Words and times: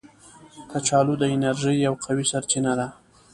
کچالو 0.71 1.13
د 1.21 1.23
انرژي 1.35 1.75
یو 1.87 1.93
قوي 2.03 2.25
سرچینه 2.31 2.73
ده 2.79 2.87